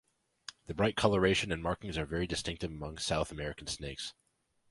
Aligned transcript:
The 0.65 0.73
bright 0.73 0.95
coloration 0.95 1.51
and 1.51 1.61
markings 1.61 1.95
are 1.95 2.07
very 2.07 2.25
distinctive 2.25 2.71
among 2.71 2.97
South 2.97 3.31
American 3.31 3.67
snakes. 3.67 4.15